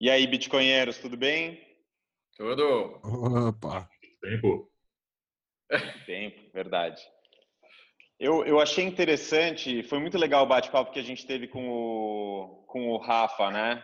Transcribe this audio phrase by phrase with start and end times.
[0.00, 1.60] E aí, bitcoinheiros, tudo bem?
[2.36, 3.00] Tudo.
[3.02, 3.90] Opa.
[4.22, 4.70] Tempo.
[6.06, 7.02] Tempo, verdade.
[8.20, 12.64] Eu, eu achei interessante, foi muito legal o bate-papo que a gente teve com o,
[12.68, 13.82] com o Rafa, né?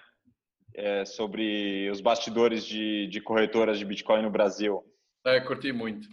[0.77, 4.85] É, sobre os bastidores de, de corretoras de Bitcoin no Brasil.
[5.27, 6.09] É, curti muito.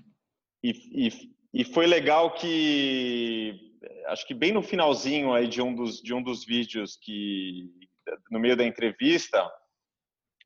[0.63, 3.77] E, e, e foi legal que,
[4.07, 7.70] acho que bem no finalzinho aí de um dos, de um dos vídeos que,
[8.31, 9.47] no meio da entrevista,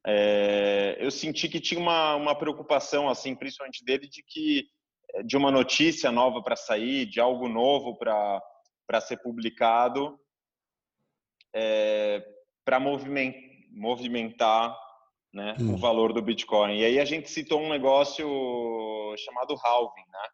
[0.05, 4.67] é, eu senti que tinha uma, uma preocupação, assim, principalmente dele, de que
[5.23, 10.19] de uma notícia nova para sair, de algo novo para ser publicado,
[11.53, 12.25] é,
[12.65, 13.41] para movimentar,
[13.71, 14.77] movimentar
[15.33, 15.73] né, hum.
[15.73, 16.79] o valor do Bitcoin.
[16.79, 18.25] E aí a gente citou um negócio
[19.17, 20.29] chamado halving, né?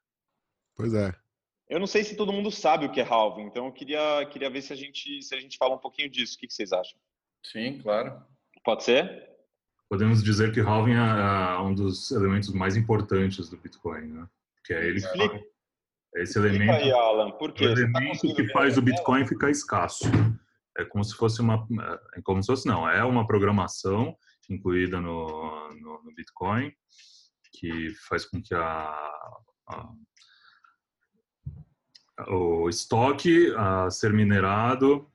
[0.76, 1.14] Pois é.
[1.68, 4.50] Eu não sei se todo mundo sabe o que é halving, então eu queria, queria
[4.50, 6.36] ver se a gente se a gente fala um pouquinho disso.
[6.36, 7.00] O que, que vocês acham?
[7.46, 8.22] Sim, claro.
[8.64, 9.32] Pode ser?
[9.92, 14.26] Podemos dizer que halving é, é um dos elementos mais importantes do Bitcoin, né?
[14.64, 15.22] Que é ele que
[16.16, 17.66] é esse elemento, aí, Alan, por quê?
[17.66, 20.06] o tá elemento tá que faz o Bitcoin ficar escasso.
[20.78, 21.68] É como se fosse uma,
[22.16, 24.16] é como se fosse não, é uma programação
[24.50, 25.28] incluída no,
[25.82, 26.72] no, no Bitcoin
[27.52, 28.96] que faz com que a,
[29.68, 29.90] a
[32.30, 35.11] o estoque a ser minerado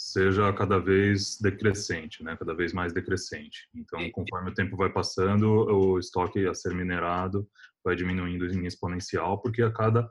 [0.00, 2.34] seja cada vez decrescente, né?
[2.36, 3.68] Cada vez mais decrescente.
[3.74, 7.46] Então, conforme o tempo vai passando, o estoque a ser minerado
[7.84, 10.10] vai diminuindo em exponencial, porque a cada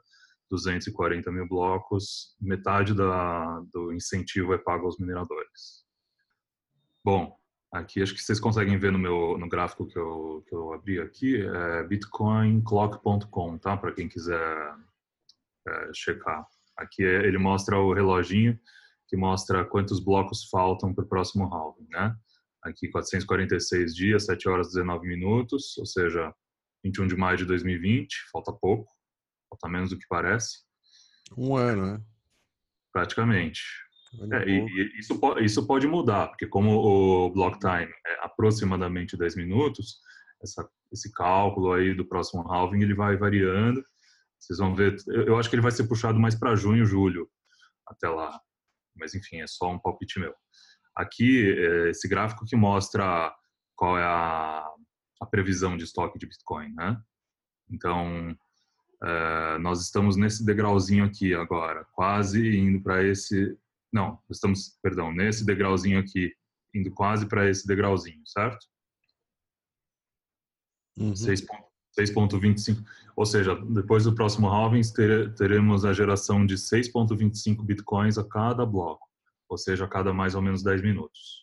[0.49, 5.83] 240 mil blocos, metade da, do incentivo é pago aos mineradores.
[7.03, 7.35] Bom,
[7.71, 10.99] aqui acho que vocês conseguem ver no meu no gráfico que eu, que eu abri
[10.99, 13.75] aqui, é bitcoinclock.com, tá?
[13.75, 14.75] Para quem quiser
[15.67, 16.47] é, checar.
[16.77, 18.59] Aqui é, ele mostra o reloginho
[19.09, 22.15] que mostra quantos blocos faltam para o próximo halving, né?
[22.61, 26.33] Aqui 446 dias, 7 horas e 19 minutos, ou seja,
[26.83, 28.91] 21 de maio de 2020, falta pouco,
[29.49, 30.59] falta menos do que parece.
[31.35, 32.01] Um ano, né?
[32.93, 33.61] Praticamente.
[34.33, 39.35] É, e, e isso, isso pode mudar, porque como o block time é aproximadamente 10
[39.35, 39.99] minutos,
[40.41, 43.83] essa, esse cálculo aí do próximo halving ele vai variando.
[44.39, 47.29] Vocês vão ver, eu acho que ele vai ser puxado mais para junho, julho,
[47.87, 48.39] até lá.
[48.99, 50.33] Mas enfim, é só um palpite meu.
[50.95, 53.33] Aqui, é, esse gráfico que mostra
[53.75, 54.69] qual é a
[55.19, 56.99] a previsão de estoque de Bitcoin, né?
[57.69, 58.35] Então,
[59.03, 63.57] é, nós estamos nesse degrauzinho aqui agora, quase indo para esse,
[63.91, 66.33] não, estamos, perdão, nesse degrauzinho aqui,
[66.73, 68.65] indo quase para esse degrauzinho, certo?
[70.97, 71.15] Uhum.
[71.97, 72.83] 6.25,
[73.15, 74.81] ou seja, depois do próximo halving
[75.37, 79.07] teremos a geração de 6.25 bitcoins a cada bloco,
[79.47, 81.39] ou seja, a cada mais ou menos 10 minutos.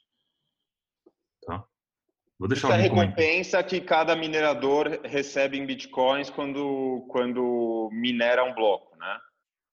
[2.39, 8.95] Vou deixar Essa recompensa que cada minerador recebe em bitcoins quando, quando minera um bloco,
[8.97, 9.19] né?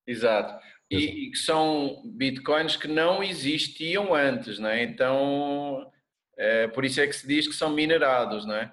[0.07, 0.63] Exato.
[0.89, 4.81] E, e que são bitcoins que não existiam antes, né?
[4.83, 5.91] Então,
[6.37, 8.71] é, por isso é que se diz que são minerados, né?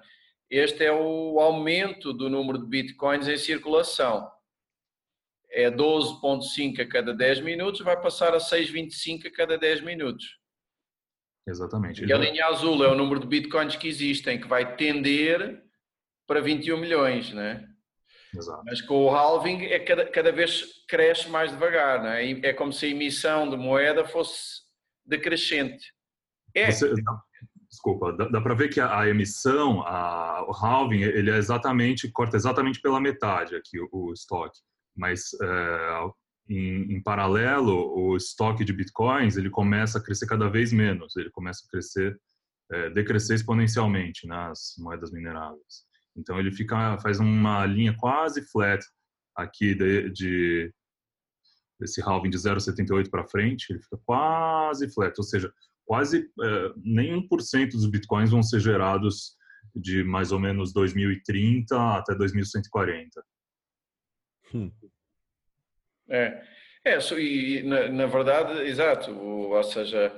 [0.51, 4.29] Este é o aumento do número de bitcoins em circulação.
[5.49, 10.37] É 12,5 a cada 10 minutos, vai passar a 6,25 a cada 10 minutos.
[11.47, 12.03] Exatamente.
[12.03, 15.63] E a linha azul é o número de bitcoins que existem, que vai tender
[16.27, 17.65] para 21 milhões, né?
[18.35, 18.61] Exato.
[18.65, 22.29] Mas com o halving é cada, cada vez cresce mais devagar, né?
[22.43, 24.61] É como se a emissão de moeda fosse
[25.05, 25.93] decrescente.
[26.53, 26.69] É.
[26.69, 26.93] Você,
[27.71, 32.11] desculpa, dá, dá para ver que a, a emissão, a, o halving, ele é exatamente,
[32.11, 34.59] corta exatamente pela metade aqui o, o estoque.
[34.95, 36.01] Mas é,
[36.49, 41.31] em, em, paralelo, o estoque de bitcoins ele começa a crescer cada vez menos, ele
[41.31, 42.19] começa a crescer,
[42.71, 45.85] é, decrescer exponencialmente nas moedas mineráveis.
[46.15, 48.85] Então ele fica, faz uma linha quase flat
[49.33, 50.73] aqui de, de
[51.79, 55.51] desse halving de 0,78 para frente, ele fica quase flat, ou seja,
[55.91, 59.35] quase é, nem 1% dos bitcoins vão ser gerados
[59.75, 63.21] de mais ou menos 2030 até 2140.
[64.55, 64.71] Hum.
[66.09, 66.41] É,
[66.85, 70.15] é e na, na verdade, exato, o, ou seja,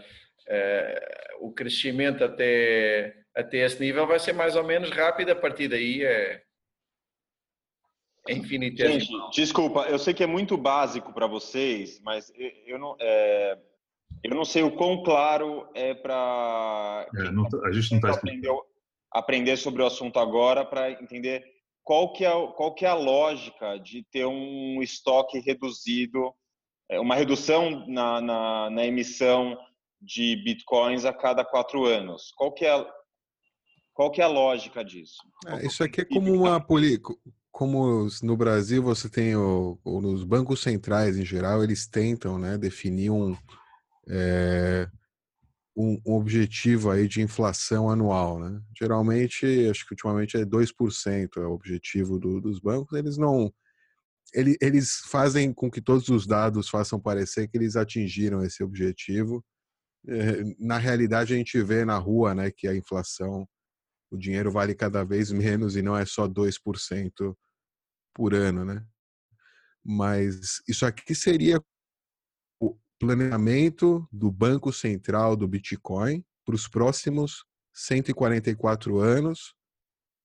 [0.48, 5.70] é, o crescimento até, até esse nível vai ser mais ou menos rápido, a partir
[5.70, 6.44] daí é,
[8.30, 9.00] é infinitesimal.
[9.00, 12.32] Gente, desculpa, eu sei que é muito básico para vocês, mas
[12.68, 13.58] eu não, é,
[14.24, 18.52] eu não sei o quão claro é para é, a gente não está aprender,
[19.12, 21.44] aprender sobre o assunto agora para entender
[21.84, 26.34] qual que, é, qual que é a lógica de ter um estoque reduzido,
[26.90, 29.58] é, uma redução na, na, na emissão
[30.02, 32.32] de bitcoins a cada quatro anos?
[32.38, 32.86] Qual que é,
[33.94, 35.18] Qual que é a lógica disso?
[35.46, 37.00] É, isso aqui é como uma poli...
[37.52, 42.58] como no Brasil você tem o, ou nos bancos centrais em geral eles tentam, né,
[42.58, 43.38] definir um,
[44.10, 44.90] é,
[45.76, 48.62] um, um objetivo aí de inflação anual, né?
[48.78, 52.98] Geralmente, acho que ultimamente é 2% é o objetivo do, dos bancos.
[52.98, 53.54] Eles não
[54.34, 59.44] eles, eles fazem com que todos os dados façam parecer que eles atingiram esse objetivo.
[60.08, 63.48] É, na realidade, a gente vê na rua, né, que a inflação
[64.12, 67.36] o dinheiro vale cada vez menos e não é só 2%
[68.14, 68.86] por ano, né?
[69.84, 71.60] Mas isso aqui seria
[73.00, 79.54] planejamento do Banco Central do Bitcoin para os próximos 144 anos.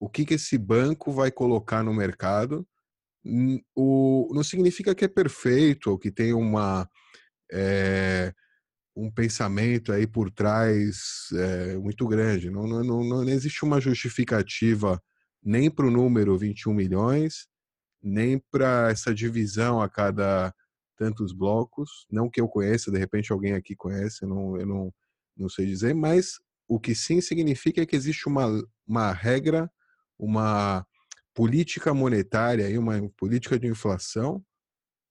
[0.01, 2.67] O que, que esse banco vai colocar no mercado?
[3.75, 6.89] O, não significa que é perfeito ou que tem uma.
[7.51, 8.33] É,
[8.95, 12.51] um pensamento aí por trás é, muito grande.
[12.51, 15.01] Não, não, não, não existe uma justificativa
[15.43, 17.47] nem para o número 21 milhões,
[18.03, 20.53] nem para essa divisão a cada
[20.99, 22.07] tantos blocos.
[22.11, 24.95] Não que eu conheça, de repente alguém aqui conhece, eu não, eu não,
[25.37, 26.35] não sei dizer, mas
[26.67, 28.47] o que sim significa é que existe uma,
[28.87, 29.71] uma regra,
[30.19, 30.85] uma
[31.33, 34.45] política monetária e uma política de inflação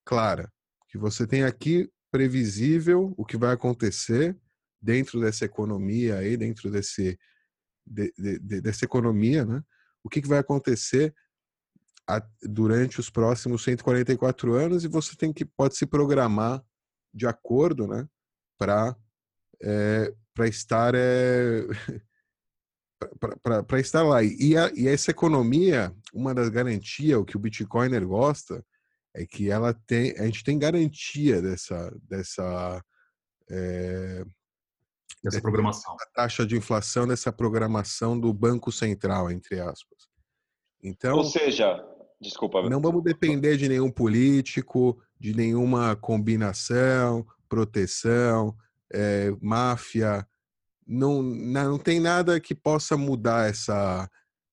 [0.04, 0.52] clara.
[0.88, 4.38] Que você tem aqui previsível o que vai acontecer
[4.80, 7.18] dentro dessa economia aí, dentro desse
[7.84, 9.62] de, de, dessa economia, né?
[10.04, 11.14] O que, que vai acontecer
[12.08, 16.64] a, durante os próximos 144 anos e você tem que pode se programar
[17.12, 18.08] de acordo, né?
[18.58, 18.96] Para
[19.62, 21.66] é, para estar é,
[23.42, 28.06] para estar lá e, a, e essa economia, uma das garantias o que o Bitcoiner
[28.06, 28.64] gosta
[29.14, 32.84] é que ela tem, a gente tem garantia dessa, dessa,
[33.50, 34.24] é,
[35.22, 40.08] dessa programação, taxa de inflação dessa programação do Banco Central, entre aspas.
[40.82, 41.84] Então, ou seja,
[42.20, 48.56] desculpa, não vamos depender de nenhum político, de nenhuma combinação, proteção,
[48.92, 50.26] é, máfia.
[50.86, 54.08] Não, não tem nada que possa mudar essa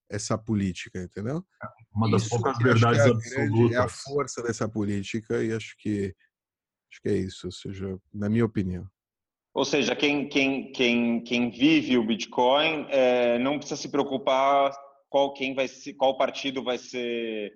[0.08, 1.44] essa política, entendeu?
[1.92, 3.76] Uma das isso poucas verdades é absolutas.
[3.76, 6.14] É a força dessa política e acho que
[6.92, 8.88] acho que é isso, ou seja, na minha opinião.
[9.52, 14.70] Ou seja, quem, quem, quem, quem vive o Bitcoin é, não precisa se preocupar
[15.08, 17.52] qual quem vai ser, qual partido vai ser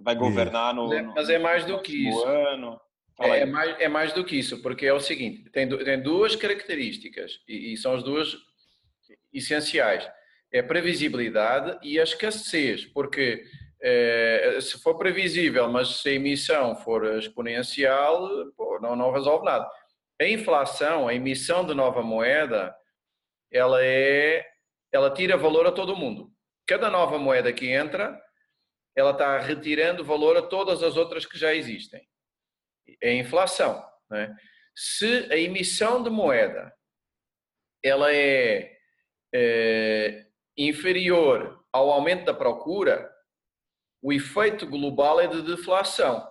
[0.00, 2.80] vai governar no, no mas é mais do que isso ano.
[3.18, 6.36] É, é, mais, é mais do que isso, porque é o seguinte, tem, tem duas
[6.36, 8.36] características e, e são as duas
[9.32, 10.06] essenciais
[10.52, 13.44] é a previsibilidade e a escassez, porque
[13.82, 19.68] é, se for previsível, mas se a emissão for exponencial, pô, não, não resolve nada.
[20.20, 22.74] A inflação, a emissão de nova moeda,
[23.52, 24.44] ela é,
[24.90, 26.30] ela tira valor a todo mundo.
[26.66, 28.20] Cada nova moeda que entra,
[28.96, 32.06] ela está retirando valor a todas as outras que já existem.
[33.02, 33.84] É inflação.
[34.10, 34.34] Né?
[34.74, 36.72] Se a emissão de moeda
[37.82, 38.76] ela é,
[39.32, 40.26] é
[40.56, 43.08] inferior ao aumento da procura,
[44.02, 46.26] o efeito global é de deflação.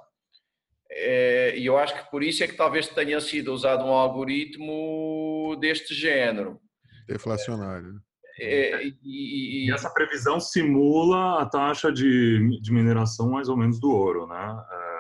[0.90, 5.56] É, e eu acho que por isso é que talvez tenha sido usado um algoritmo
[5.60, 6.60] deste género.
[7.08, 8.02] Deflacionário.
[8.38, 13.90] É, e, e, essa previsão simula a taxa de, de mineração mais ou menos do
[13.90, 14.66] ouro, né?
[14.72, 14.96] É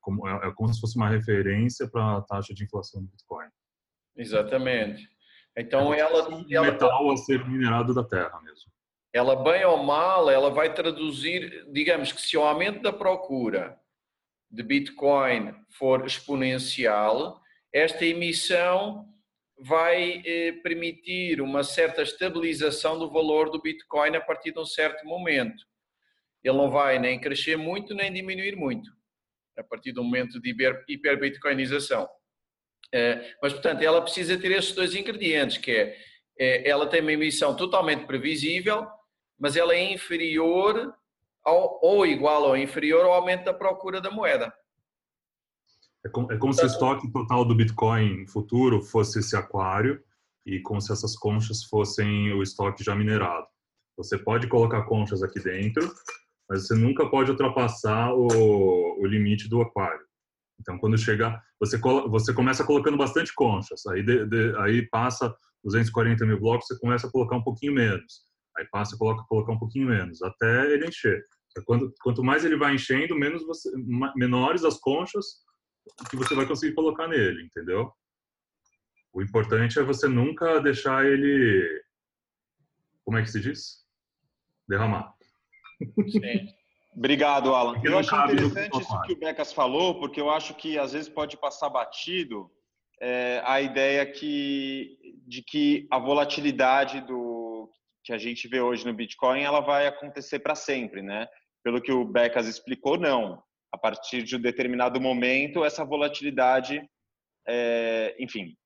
[0.00, 3.46] como, é, é como se fosse uma referência para a taxa de inflação do Bitcoin.
[4.16, 5.06] Exatamente.
[5.56, 8.70] Então é ela, um ela metal a ser minerado da terra mesmo.
[9.12, 13.78] Ela bem ou mal, ela vai traduzir, digamos que se o aumento da procura
[14.50, 17.40] de Bitcoin for exponencial,
[17.72, 19.06] esta emissão
[19.60, 25.04] vai eh, permitir uma certa estabilização do valor do Bitcoin a partir de um certo
[25.04, 25.64] momento.
[26.42, 28.90] Ele não vai nem crescer muito nem diminuir muito
[29.56, 30.54] a partir do momento de
[30.88, 32.08] hiper-bitcoinização.
[32.94, 35.96] É, mas, portanto, ela precisa ter esses dois ingredientes, que é,
[36.38, 38.86] é, ela tem uma emissão totalmente previsível,
[39.38, 40.94] mas ela é inferior
[41.44, 44.54] ao, ou igual ou inferior ao aumento da procura da moeda.
[46.04, 50.00] É como, é como se o estoque total do Bitcoin futuro fosse esse aquário
[50.46, 53.46] e como se essas conchas fossem o estoque já minerado.
[53.96, 55.92] Você pode colocar conchas aqui dentro,
[56.48, 60.06] mas você nunca pode ultrapassar o, o limite do aquário.
[60.60, 61.78] Então, quando chegar, você,
[62.08, 67.06] você começa colocando bastante conchas, aí, de, de, aí passa 240 mil blocos, você começa
[67.06, 68.22] a colocar um pouquinho menos.
[68.56, 71.22] Aí passa e coloca colocar um pouquinho menos, até ele encher.
[71.64, 73.70] Quando, quanto mais ele vai enchendo, menos você,
[74.16, 75.26] menores as conchas
[76.10, 77.92] que você vai conseguir colocar nele, entendeu?
[79.12, 81.82] O importante é você nunca deixar ele.
[83.04, 83.88] Como é que se diz?
[84.68, 85.14] derramar.
[86.10, 86.54] Sim.
[86.94, 87.80] Obrigado, Alan.
[87.82, 91.36] Eu acho interessante isso que o Becas falou, porque eu acho que às vezes pode
[91.36, 92.50] passar batido
[93.00, 97.70] é, a ideia que, de que a volatilidade do
[98.02, 101.28] que a gente vê hoje no Bitcoin ela vai acontecer para sempre, né?
[101.62, 103.42] Pelo que o Becas explicou, não.
[103.72, 106.82] A partir de um determinado momento, essa volatilidade,
[107.46, 108.56] é, enfim,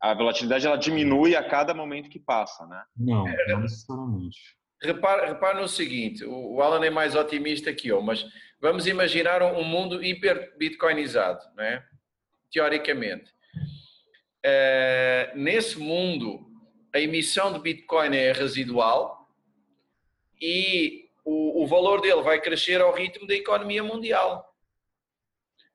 [0.00, 2.84] a volatilidade ela diminui a cada momento que passa, né?
[2.96, 4.38] Não, não necessariamente.
[4.82, 8.24] Repara, repara no seguinte, o Alan é mais otimista que eu, mas
[8.60, 11.84] vamos imaginar um mundo hiper bitcoinizado, não é?
[12.50, 13.32] teoricamente.
[14.44, 16.46] É, nesse mundo,
[16.94, 19.28] a emissão de Bitcoin é residual
[20.40, 24.44] e o, o valor dele vai crescer ao ritmo da economia mundial.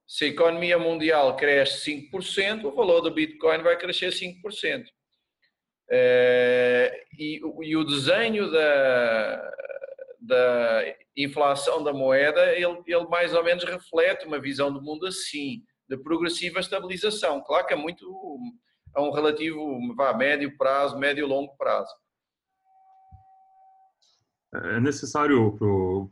[0.08, 4.84] Se a economia mundial cresce 5%, o valor do Bitcoin vai crescer 5%.
[5.92, 9.52] É, e, e, o desenho da,
[10.20, 15.62] da inflação da moeda, ele, ele mais ou menos reflete uma visão do mundo assim
[15.88, 17.44] de progressiva estabilização.
[17.44, 18.06] Claro que é muito
[18.96, 21.94] a um relativo vá, médio prazo, médio longo prazo.
[24.56, 25.58] É necessário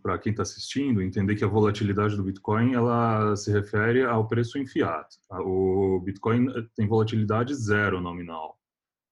[0.02, 4.58] para quem está assistindo entender que a volatilidade do Bitcoin ela se refere ao preço
[4.58, 5.08] em fiat.
[5.30, 8.58] O Bitcoin tem volatilidade zero nominal,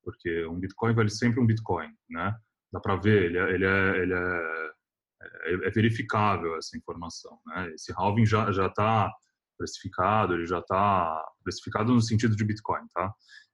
[0.03, 2.35] porque um Bitcoin vale sempre um Bitcoin, né?
[2.71, 4.71] Dá para ver, ele é, ele é, ele é,
[5.21, 7.69] é, é verificável essa informação, né?
[7.75, 9.11] Esse halving já já está
[9.59, 13.13] precificado, ele já está precificado no sentido de Bitcoin, tá?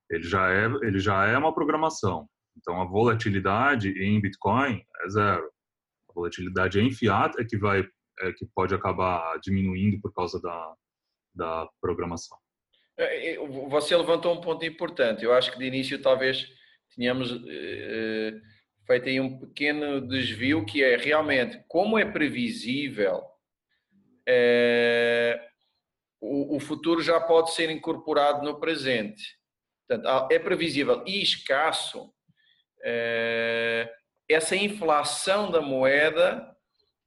[0.09, 2.29] Ele já é, ele já é uma programação.
[2.57, 5.54] Então a volatilidade em Bitcoin é zero.
[6.15, 7.83] Volatilidade em fiat é que vai,
[8.21, 10.73] é que pode acabar diminuindo por causa da,
[11.33, 12.37] da programação.
[12.97, 15.25] É, é, você levantou um ponto importante.
[15.25, 16.47] Eu acho que de início talvez
[16.95, 18.33] tenhamos eh,
[18.87, 23.21] feito aí um pequeno desvio que é realmente como é previsível
[24.25, 25.45] eh,
[26.21, 29.37] o, o futuro já pode ser incorporado no presente.
[29.87, 32.11] Portanto, é previsível e escasso
[32.83, 33.91] é,
[34.29, 36.55] essa inflação da moeda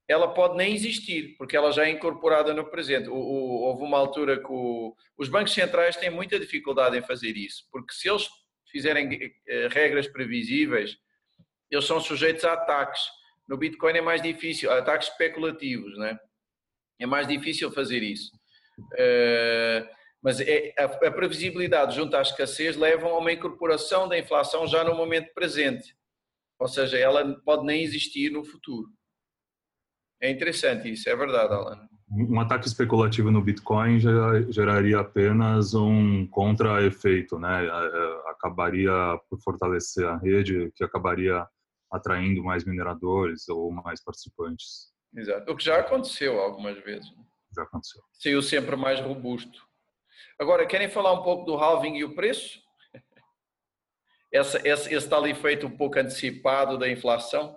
[0.07, 3.07] ela pode nem existir, porque ela já é incorporada no presente.
[3.07, 7.37] O, o, houve uma altura que o, os bancos centrais têm muita dificuldade em fazer
[7.37, 8.27] isso, porque se eles
[8.71, 10.97] fizerem eh, regras previsíveis,
[11.69, 13.01] eles são sujeitos a ataques.
[13.47, 16.19] No Bitcoin é mais difícil, ataques especulativos, né?
[16.99, 18.31] É mais difícil fazer isso.
[18.93, 19.87] Uh,
[20.21, 24.83] mas é, a, a, previsibilidade junto à escassez levam a uma incorporação da inflação já
[24.83, 25.95] no momento presente.
[26.59, 28.89] Ou seja, ela pode nem existir no futuro.
[30.21, 31.87] É interessante isso, é verdade, Alan.
[32.11, 33.99] Um ataque especulativo no Bitcoin
[34.49, 37.69] geraria apenas um contra-efeito, né?
[38.25, 38.91] Acabaria
[39.29, 41.47] por fortalecer a rede, que acabaria
[41.91, 44.91] atraindo mais mineradores ou mais participantes.
[45.15, 45.51] Exato.
[45.51, 47.09] O que já aconteceu algumas vezes.
[47.15, 47.23] Né?
[47.55, 48.01] Já aconteceu.
[48.13, 49.61] Saiu sempre mais robusto.
[50.39, 52.59] Agora, querem falar um pouco do halving e o preço?
[54.31, 57.55] Essa, esse, esse tal efeito um pouco antecipado da inflação?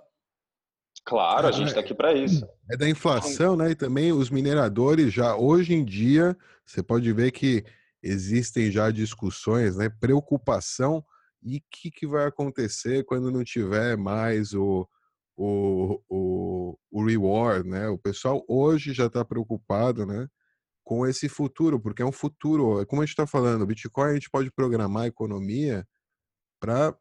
[1.05, 2.47] Claro, a gente está aqui para isso.
[2.71, 3.73] É da inflação, né?
[3.73, 7.64] E também os mineradores já hoje em dia, você pode ver que
[8.02, 9.88] existem já discussões, né?
[9.88, 11.05] Preocupação
[11.43, 14.88] e o que, que vai acontecer quando não tiver mais o,
[15.37, 17.88] o, o, o reward, né?
[17.88, 20.29] O pessoal hoje já está preocupado, né?
[20.85, 22.87] Com esse futuro, porque é um futuro.
[22.87, 25.87] Como a gente está falando, o Bitcoin a gente pode programar a economia
[26.62, 26.97] para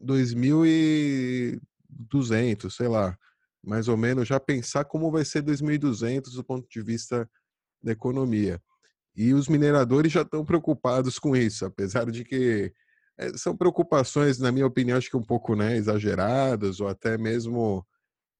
[0.00, 3.18] 2.200, sei lá,
[3.62, 7.28] mais ou menos, já pensar como vai ser 2.200 do ponto de vista
[7.82, 8.62] da economia.
[9.16, 12.72] E os mineradores já estão preocupados com isso, apesar de que
[13.18, 17.84] é, são preocupações, na minha opinião, acho que um pouco né, exageradas, ou até mesmo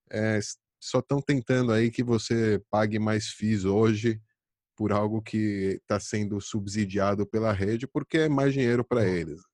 [0.08, 0.38] é,
[0.80, 4.22] só estão tentando aí que você pague mais FIIs hoje
[4.76, 9.49] por algo que está sendo subsidiado pela rede, porque é mais dinheiro para eles.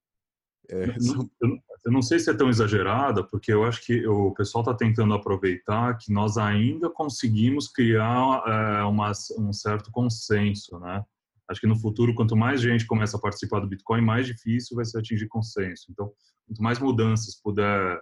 [0.68, 1.30] É, são...
[1.40, 5.14] eu, não sei se é tão exagerada, porque eu acho que o pessoal está tentando
[5.14, 11.04] aproveitar que nós ainda conseguimos criar é, uma, um certo consenso, né?
[11.48, 14.84] Acho que no futuro, quanto mais gente começa a participar do Bitcoin, mais difícil vai
[14.84, 15.86] ser atingir consenso.
[15.90, 16.12] Então,
[16.46, 18.00] quanto mais mudanças puder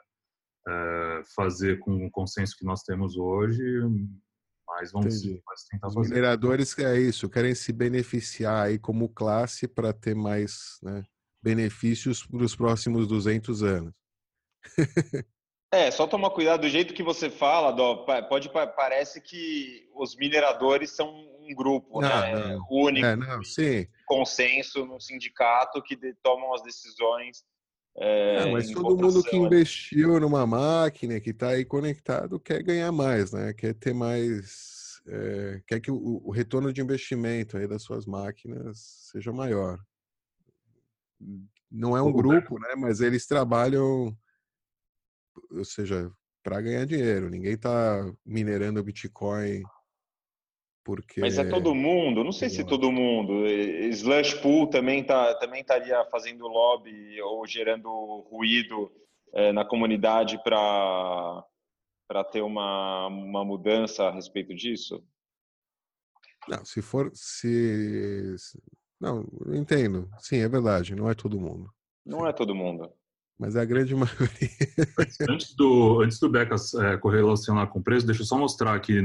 [0.67, 3.63] é, fazer com o consenso que nós temos hoje,
[4.67, 6.01] mais vamos mais tentar fazer.
[6.01, 11.05] Os mineradores é isso, querem se beneficiar aí como classe para ter mais né,
[11.45, 13.93] benefícios para os próximos 200 anos.
[15.75, 20.93] É, só tomar cuidado do jeito que você fala, Dó, pode parece que os mineradores
[20.93, 22.55] são um grupo, não, né?
[22.55, 22.67] Não.
[22.71, 23.85] único, é, não, sim.
[24.07, 27.43] consenso no sindicato que tomam as decisões
[27.99, 32.93] É, é, mas todo mundo que investiu numa máquina, que está aí conectado, quer ganhar
[32.93, 33.53] mais, né?
[33.53, 35.03] Quer ter mais.
[35.09, 38.79] É, quer que o, o, retorno de investimento aí das suas máquinas
[39.11, 39.81] seja maior.
[41.71, 42.75] Não é um grupo, né?
[42.77, 44.17] Mas eles trabalham,
[45.51, 46.11] ou seja,
[46.43, 47.31] para ganhar dinheiro.
[47.31, 49.63] Ninguém está minerando Bitcoin
[50.85, 51.21] porque...
[51.21, 52.23] Mas é todo mundo?
[52.23, 53.47] Não sei se todo mundo.
[53.47, 57.89] Slush Pool também tá, também estaria fazendo lobby ou gerando
[58.31, 58.93] ruído
[59.33, 61.45] é, na comunidade para
[62.07, 65.03] para ter uma, uma mudança a respeito disso?
[66.47, 68.37] Não, se for se
[69.01, 70.09] não, eu entendo.
[70.19, 70.95] Sim, é verdade.
[70.95, 71.71] Não é todo mundo.
[72.05, 72.27] Não Sim.
[72.27, 72.91] é todo mundo
[73.39, 74.49] mas é a grande maioria.
[75.29, 79.01] Antes do, antes do Becas é, correlacionar com o preço, deixa eu só mostrar aqui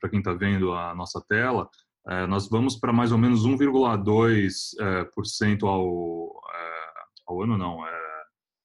[0.00, 1.68] para quem está vendo a nossa tela.
[2.06, 6.92] É, nós vamos para mais ou menos 1,2% é, por cento ao, é,
[7.26, 8.24] ao ano, não, é,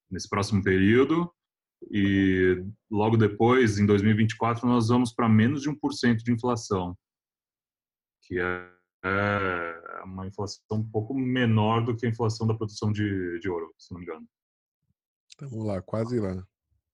[0.09, 1.31] nesse próximo período.
[1.91, 6.97] E logo depois, em 2024, nós vamos para menos de 1% de inflação,
[8.21, 8.69] que é,
[9.05, 13.73] é uma inflação um pouco menor do que a inflação da produção de, de ouro,
[13.77, 14.27] se não me engano.
[15.39, 16.41] Vamos lá, quase lá.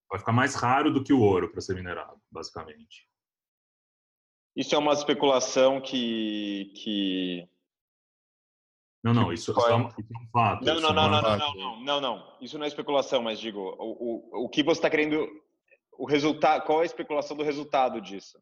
[0.09, 3.07] Vai ficar mais raro do que o ouro para ser minerado, basicamente.
[4.55, 6.73] Isso é uma especulação que.
[6.75, 7.47] que...
[9.03, 10.65] Não, não, isso, isso, é, um, isso é um fato.
[10.65, 14.41] Não, não, não, não, não, não, não, não, Isso não é especulação, mas digo, o,
[14.41, 15.25] o, o que você está querendo.
[15.97, 16.65] O resultado.
[16.65, 18.37] Qual é a especulação do resultado disso?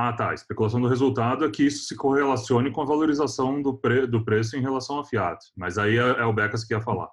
[0.00, 0.30] Ah, tá.
[0.30, 4.24] A especulação do resultado é que isso se correlacione com a valorização do, pre, do
[4.24, 5.44] preço em relação ao fiat.
[5.56, 7.10] Mas aí é, é o Becas que ia falar.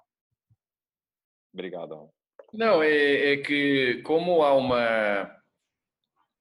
[1.52, 2.08] Obrigado.
[2.52, 5.36] Não, é, é que como há uma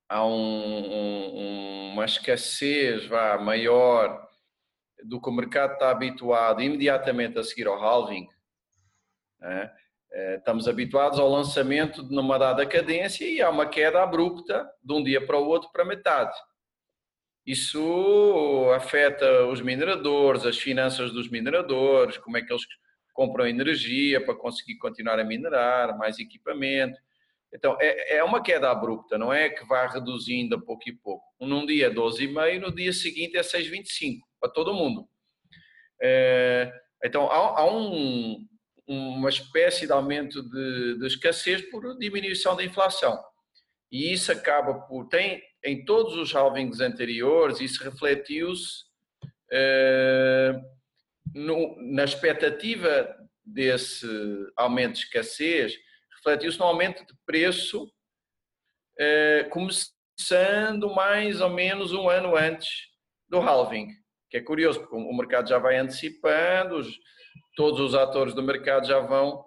[0.08, 4.30] há um, um, uma escassez vá, maior
[5.04, 8.30] do que o mercado está habituado imediatamente a seguir ao halving,
[9.40, 9.74] né?
[10.38, 15.04] Estamos habituados ao lançamento de uma dada cadência e há uma queda abrupta de um
[15.04, 16.36] dia para o outro para metade.
[17.46, 22.64] Isso afeta os mineradores, as finanças dos mineradores, como é que eles
[23.14, 26.98] compram energia para conseguir continuar a minerar, mais equipamento.
[27.54, 31.24] Então, é, é uma queda abrupta, não é que vai reduzindo a pouco e pouco.
[31.40, 35.08] Num dia é 12,5, no dia seguinte é 6,25, para todo mundo.
[36.02, 36.72] É,
[37.04, 38.46] então, há um,
[38.88, 43.22] uma espécie de aumento de, de, escassez por diminuição da inflação.
[43.92, 45.08] E isso acaba por.
[45.08, 48.84] Tem em todos os halvings anteriores, isso refletiu-se.
[51.34, 53.08] No, na expectativa
[53.44, 54.08] desse
[54.56, 55.78] aumento de escassez,
[56.16, 57.92] refletiu-se no aumento de preço,
[58.98, 62.88] eh, começando mais ou menos um ano antes
[63.28, 63.90] do halving,
[64.30, 66.88] que é curioso, porque o mercado já vai antecipando, os,
[67.56, 69.44] todos os atores do mercado já vão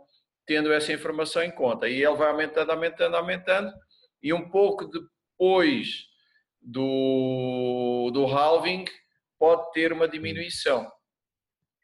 [0.46, 3.72] tendo essa informação em conta, e ele vai aumentando, aumentando, aumentando,
[4.22, 6.06] e um pouco depois
[6.60, 8.84] do, do halving
[9.38, 10.90] pode ter uma diminuição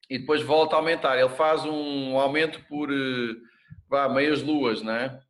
[0.08, 1.18] e depois volta a aumentar.
[1.18, 3.34] Ele faz um aumento por eh,
[3.88, 5.20] vá, meias luas, não é?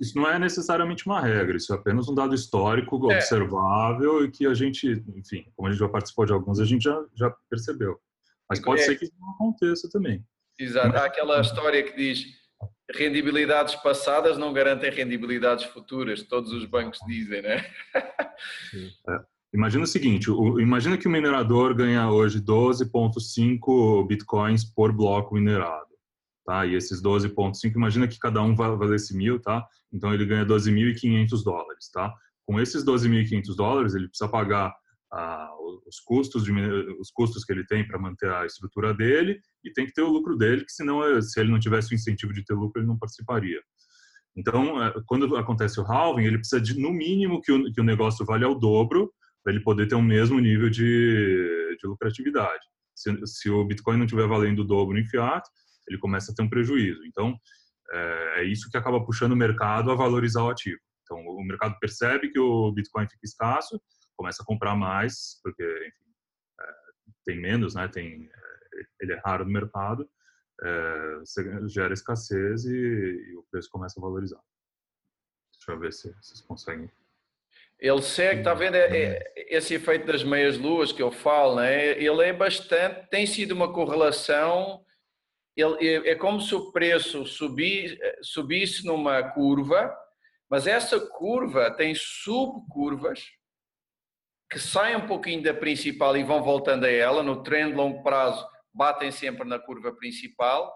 [0.00, 3.16] Isso não é necessariamente uma regra, isso é apenas um dado histórico é.
[3.16, 6.82] observável e que a gente, enfim, como a gente já participou de alguns, a gente
[6.82, 8.00] já, já percebeu.
[8.48, 8.84] Mas pode é.
[8.84, 10.24] ser que isso não aconteça também.
[10.58, 12.24] Exato, há aquela história que diz
[12.94, 17.64] rendibilidades passadas não garantem rendibilidades futuras, todos os bancos dizem, né?
[19.08, 19.36] É.
[19.54, 25.94] Imagina o seguinte, o, imagina que o minerador ganha hoje 12.5 bitcoins por bloco minerado,
[26.44, 26.66] tá?
[26.66, 29.66] E esses 12.5, imagina que cada um valesse mil, tá?
[29.90, 32.12] Então ele ganha 12.500 dólares, tá?
[32.44, 34.74] Com esses 12.500 dólares, ele precisa pagar
[35.12, 35.50] ah,
[35.86, 36.52] os custos de,
[37.00, 40.08] os custos que ele tem para manter a estrutura dele e tem que ter o
[40.08, 42.98] lucro dele, que senão se ele não tivesse o incentivo de ter lucro ele não
[42.98, 43.60] participaria.
[44.36, 47.84] Então, é, quando acontece o halving, ele precisa de no mínimo que o, que o
[47.84, 49.10] negócio vale ao dobro
[49.42, 52.64] para ele poder ter o mesmo nível de, de lucratividade.
[52.94, 55.48] Se, se, o Bitcoin não estiver valendo o dobro em fiat,
[55.88, 57.00] ele começa a ter um prejuízo.
[57.06, 57.34] Então,
[57.92, 60.80] é, é, isso que acaba puxando o mercado a valorizar o ativo.
[61.02, 63.80] Então, o mercado percebe que o Bitcoin fica escasso,
[64.16, 66.12] começa a comprar mais, porque, enfim,
[66.60, 66.74] é,
[67.24, 67.88] tem menos, né?
[67.88, 70.08] Tem, é, ele é raro no mercado,
[70.62, 71.20] é,
[71.68, 74.40] gera escassez e, e, o preço começa a valorizar.
[75.52, 76.90] Deixa eu ver se vocês conseguem
[77.78, 81.90] ele segue, está vendo é, é, esse efeito das meias luas que eu falo, né?
[82.02, 84.82] ele é bastante, tem sido uma correlação,
[85.54, 89.94] ele, é, é como se o preço subir, subisse numa curva,
[90.50, 93.26] mas essa curva tem subcurvas
[94.50, 98.46] que saem um pouquinho da principal e vão voltando a ela, no trend longo prazo
[98.72, 100.72] batem sempre na curva principal,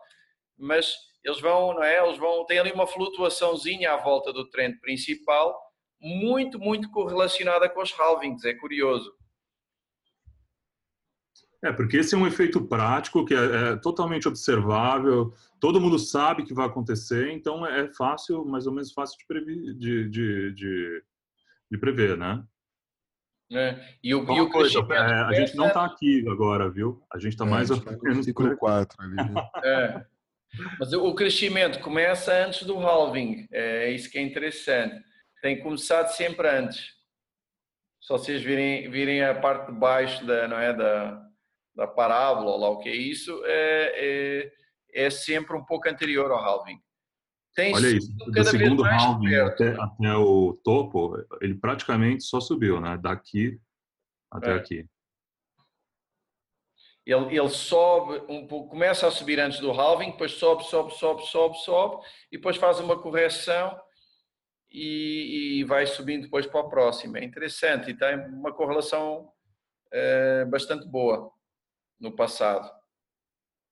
[0.59, 2.02] mas eles vão, não é?
[2.02, 5.54] Eles vão, tem ali uma flutuaçãozinha à volta do trend principal,
[6.00, 9.14] muito, muito correlacionada com os halvings, é curioso.
[11.62, 13.38] É, porque esse é um efeito prático que é,
[13.72, 18.92] é, totalmente observável, todo mundo sabe que vai acontecer, então é fácil, mais ou menos
[18.92, 21.04] fácil de, prever, de, de, de,
[21.70, 22.42] de prever, né?
[23.52, 23.80] É.
[24.02, 27.02] E o, e o coisa, é, a gente não está aqui agora, viu?
[27.12, 29.16] A gente está é, mais ou tá menos no ciclo 4 ali.
[29.16, 29.50] Né?
[29.64, 30.06] é.
[30.78, 35.00] Mas o crescimento começa antes do halving, é isso que é interessante.
[35.40, 36.92] Tem começado sempre antes.
[38.00, 41.22] Se vocês virem, virem a parte de baixo da, não é, da,
[41.74, 44.50] da parábola, ou lá o que é isso, é,
[44.94, 46.80] é, é sempre um pouco anterior ao halving.
[47.61, 52.96] Tem Olha isso, do segundo halving até, até, o topo, ele praticamente só subiu, né?
[52.96, 53.61] Daqui
[54.31, 54.55] até é.
[54.55, 54.87] aqui.
[57.05, 61.23] Ele, ele sobe um pouco, começa a subir antes do halving, depois sobe, sobe, sobe,
[61.27, 63.79] sobe, sobe, e depois faz uma correção
[64.70, 67.18] e, e vai subindo depois para o próximo.
[67.18, 69.31] É interessante e tem uma correlação
[69.92, 71.31] é, bastante boa
[72.01, 72.80] no passado.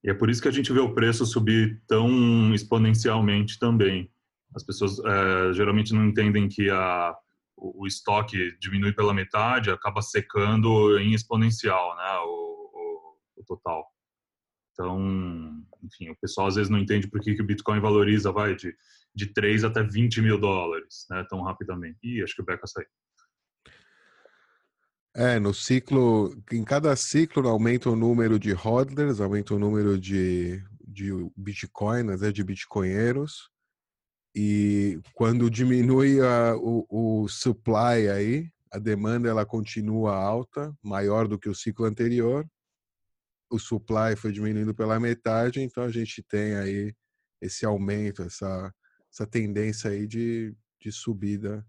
[0.05, 4.11] E é por isso que a gente vê o preço subir tão exponencialmente também.
[4.55, 7.15] As pessoas é, geralmente não entendem que a,
[7.57, 13.87] o, o, estoque diminui pela metade, acaba secando em exponencial, né, o, o, o, total.
[14.73, 18.55] Então, enfim, o pessoal às vezes não entende por que, que o Bitcoin valoriza, vai,
[18.55, 18.75] de,
[19.15, 21.99] de 3 até 20 mil dólares, né, tão rapidamente.
[22.03, 22.87] Ih, acho que o Beca saiu.
[25.21, 30.63] É, no ciclo, em cada ciclo aumenta o número de hodlers, aumenta o número de,
[30.87, 33.51] de bitcoiners, né, de bitcoinheiros,
[34.33, 41.37] e quando diminui a, o, o supply aí, a demanda ela continua alta, maior do
[41.37, 42.49] que o ciclo anterior,
[43.51, 46.95] o supply foi diminuindo pela metade, então a gente tem aí
[47.41, 48.73] esse aumento, essa,
[49.13, 51.67] essa tendência aí de, de subida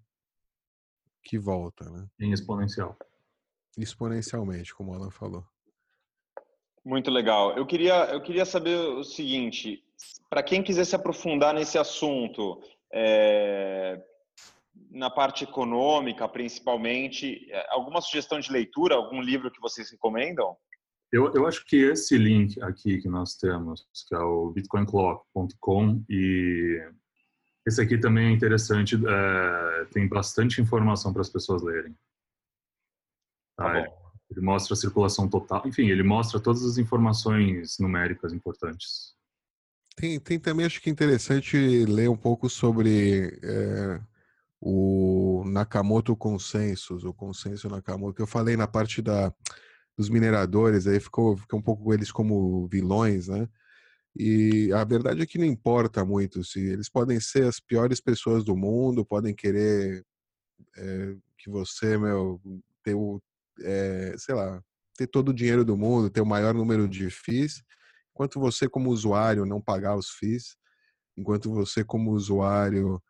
[1.23, 2.07] que volta, né?
[2.19, 2.95] Em exponencial
[3.83, 5.43] exponencialmente, como ela falou.
[6.83, 7.55] Muito legal.
[7.57, 9.83] Eu queria, eu queria saber o seguinte:
[10.29, 12.61] para quem quiser se aprofundar nesse assunto,
[12.93, 14.01] é,
[14.89, 20.55] na parte econômica, principalmente, é, alguma sugestão de leitura, algum livro que vocês recomendam?
[21.11, 26.79] Eu, eu acho que esse link aqui que nós temos, que é o bitcoinclock.com, e
[27.67, 31.95] esse aqui também é interessante, é, tem bastante informação para as pessoas lerem.
[33.59, 33.99] Tá, tá
[34.31, 39.15] ele mostra a circulação total, enfim, ele mostra todas as informações numéricas importantes.
[39.95, 43.99] Tem, tem também, acho que é interessante ler um pouco sobre é,
[44.61, 49.33] o Nakamoto Consensus, o consenso Nakamoto, que eu falei na parte da,
[49.97, 53.49] dos mineradores, aí ficou, ficou um pouco eles como vilões, né?
[54.15, 58.43] E a verdade é que não importa muito se eles podem ser as piores pessoas
[58.43, 60.05] do mundo, podem querer
[60.77, 62.39] é, que você, meu,
[62.83, 63.21] ter o,
[63.63, 64.61] é, sei lá,
[64.99, 67.63] ter todo o dinheiro do mundo, ter o maior número de FIIs,
[68.11, 70.57] enquanto você, como usuário, não pagar os FIIs,
[71.17, 73.01] enquanto você, como usuário,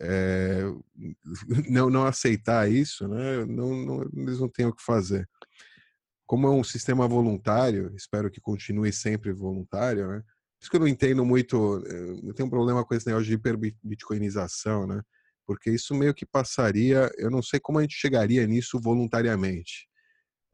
[0.00, 0.62] é,
[1.68, 5.28] não, não aceitar isso, né, não, não, eles não têm o que fazer.
[6.26, 10.20] Como é um sistema voluntário, espero que continue sempre voluntário, né?
[10.20, 13.26] Por isso que eu não entendo muito, eh, eu tenho um problema com esse negócio
[13.26, 15.02] de hiperbitcoinização, né?
[15.44, 19.88] Porque isso meio que passaria, eu não sei como a gente chegaria nisso voluntariamente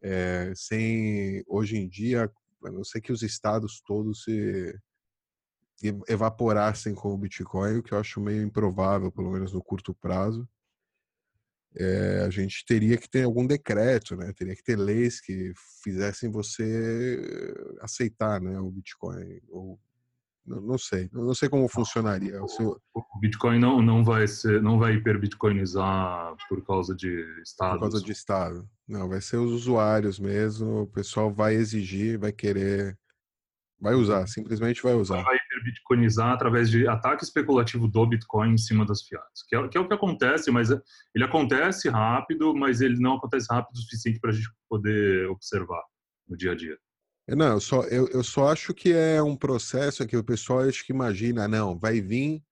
[0.03, 2.31] é, sem hoje em dia,
[2.65, 4.75] a não ser que os estados todos se
[6.09, 10.49] evaporassem com o Bitcoin, o que eu acho meio improvável, pelo menos no curto prazo.
[11.77, 14.33] É, a gente teria que ter algum decreto, né?
[14.33, 15.53] Teria que ter leis que
[15.85, 19.79] fizessem você aceitar, né, o Bitcoin ou
[20.49, 22.43] não sei, não sei como funcionaria.
[22.43, 22.81] O, seu...
[22.95, 27.75] o Bitcoin não, não vai ser, não vai hiperbitcoinizar por causa de Estado.
[27.75, 28.69] Por causa de Estado.
[28.87, 30.83] Não, vai ser os usuários mesmo.
[30.83, 32.99] O pessoal vai exigir, vai querer,
[33.81, 35.23] vai usar, simplesmente vai usar.
[35.23, 39.77] Vai hiperbitcoinizar através de ataque especulativo do Bitcoin em cima das fiat, que é, que
[39.77, 44.19] é o que acontece, mas ele acontece rápido, mas ele não acontece rápido o suficiente
[44.21, 45.83] para a gente poder observar
[46.27, 46.79] no dia a dia.
[47.37, 50.85] Não, eu só, eu, eu só acho que é um processo que o pessoal acho
[50.85, 52.43] que imagina, não, vai vir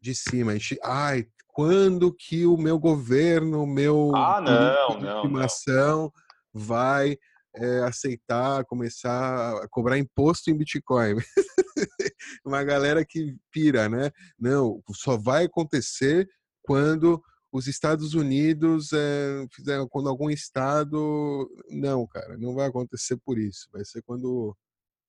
[0.00, 0.52] de cima.
[0.52, 6.12] A gente, ai, quando que o meu governo, o meu ah, não, não, estimação
[6.52, 7.16] vai
[7.54, 11.16] é, aceitar, começar a cobrar imposto em Bitcoin?
[12.44, 14.10] Uma galera que pira, né?
[14.38, 16.28] Não, só vai acontecer
[16.62, 23.38] quando os Estados Unidos é, fizeram quando algum estado não, cara, não vai acontecer por
[23.38, 23.68] isso.
[23.70, 24.56] Vai ser quando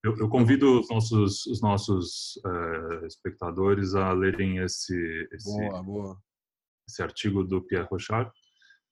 [0.04, 6.18] Eu, eu convido os nossos, os nossos uh, espectadores a lerem esse, esse, boa, boa.
[6.86, 8.30] esse artigo do Pierre Rochard,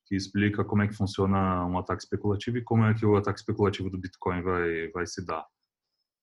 [0.07, 3.41] que explica como é que funciona um ataque especulativo e como é que o ataque
[3.41, 5.47] especulativo do Bitcoin vai, vai se dar.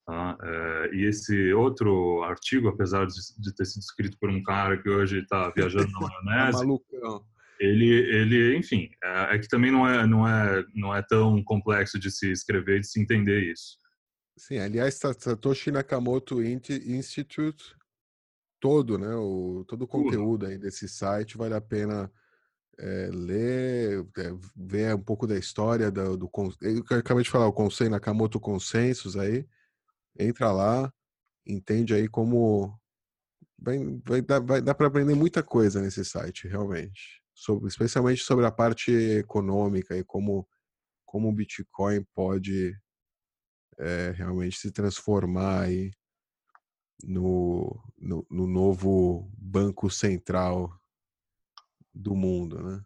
[0.10, 0.36] Tá?
[0.42, 4.90] É, e esse outro artigo, apesar de, de, ter sido escrito por um cara que
[4.90, 6.82] hoje está viajando na tá maionese,
[7.60, 12.00] ele, ele, enfim, é, é, que também não é, não é, não é tão complexo
[12.00, 13.78] de se escrever e de se entender isso.
[14.36, 17.76] Sim, aliás, Satoshi Nakamoto Institute
[18.60, 22.12] todo, né, o todo o conteúdo aí desse site vale a pena
[22.80, 26.32] é, ler, é, ver um pouco da história do, do
[26.64, 29.46] eu acabei de falar o consenso Nakamoto Consensus aí,
[30.18, 30.92] entra lá,
[31.46, 32.78] entende aí como
[33.58, 38.46] vai, vai dar, vai dar para aprender muita coisa nesse site, realmente, sobre, especialmente sobre
[38.46, 40.48] a parte econômica e como
[41.10, 42.80] como o Bitcoin pode
[43.80, 45.92] é, realmente se transformar aí
[47.04, 50.72] no, no, no, novo banco central
[51.92, 52.84] do mundo, né?